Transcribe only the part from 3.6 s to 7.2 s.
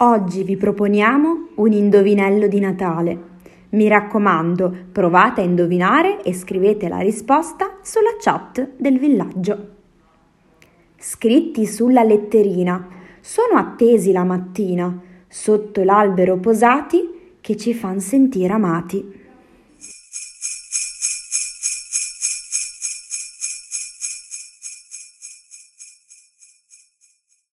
Mi raccomando, provate a indovinare e scrivete la